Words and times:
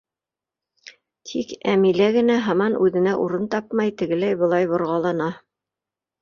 Тик 1.31 1.51
Әмилә 1.73 2.07
генә 2.15 2.37
һаман 2.45 2.77
үҙенә 2.87 3.13
урын 3.27 3.45
тапмай, 3.53 3.93
тегеләй-былай 4.01 4.67
борғалана. 4.73 5.29